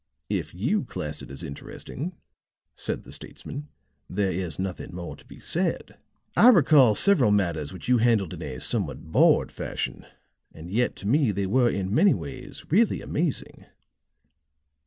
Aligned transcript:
"If 0.31 0.55
you 0.55 0.83
class 0.85 1.21
it 1.21 1.29
as 1.29 1.43
interesting," 1.43 2.15
said 2.73 3.03
the 3.03 3.11
statesman, 3.11 3.67
"there 4.09 4.31
is 4.31 4.57
nothing 4.57 4.95
more 4.95 5.15
to 5.15 5.23
be 5.23 5.39
said. 5.39 5.95
I 6.35 6.47
recall 6.49 6.95
several 6.95 7.29
matters 7.29 7.71
which 7.71 7.87
you 7.87 7.99
handled 7.99 8.33
in 8.33 8.41
a 8.41 8.59
somewhat 8.61 9.11
bored 9.11 9.51
fashion; 9.51 10.07
and 10.51 10.71
yet, 10.71 10.95
to 10.95 11.07
me, 11.07 11.31
they 11.31 11.45
were 11.45 11.69
in 11.69 11.93
many 11.93 12.15
ways 12.15 12.65
really 12.71 13.03
amazing." 13.03 13.67